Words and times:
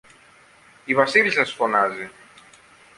η 0.85 0.95
Βασίλισσα 0.95 1.45
σας 1.45 1.53
φωνάζει. 1.55 2.09